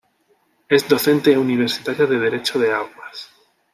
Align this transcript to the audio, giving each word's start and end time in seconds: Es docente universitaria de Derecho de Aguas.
Es 0.67 0.87
docente 0.89 1.37
universitaria 1.37 2.07
de 2.07 2.17
Derecho 2.17 2.57
de 2.57 2.73
Aguas. 2.73 3.29